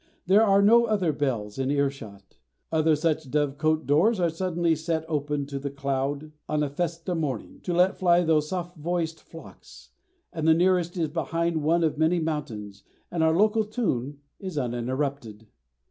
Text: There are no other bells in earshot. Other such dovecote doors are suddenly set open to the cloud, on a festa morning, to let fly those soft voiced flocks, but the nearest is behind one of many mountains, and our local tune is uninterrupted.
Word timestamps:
There 0.25 0.41
are 0.43 0.63
no 0.63 0.85
other 0.85 1.13
bells 1.13 1.59
in 1.59 1.69
earshot. 1.69 2.39
Other 2.71 2.95
such 2.95 3.29
dovecote 3.29 3.85
doors 3.85 4.19
are 4.19 4.31
suddenly 4.31 4.73
set 4.75 5.05
open 5.07 5.45
to 5.45 5.59
the 5.59 5.69
cloud, 5.69 6.31
on 6.49 6.63
a 6.63 6.71
festa 6.71 7.13
morning, 7.13 7.59
to 7.61 7.73
let 7.75 7.99
fly 7.99 8.23
those 8.23 8.49
soft 8.49 8.75
voiced 8.77 9.21
flocks, 9.21 9.91
but 10.33 10.45
the 10.45 10.55
nearest 10.55 10.97
is 10.97 11.09
behind 11.09 11.61
one 11.61 11.83
of 11.83 11.99
many 11.99 12.17
mountains, 12.17 12.83
and 13.11 13.21
our 13.23 13.37
local 13.37 13.63
tune 13.63 14.17
is 14.39 14.57
uninterrupted. 14.57 15.45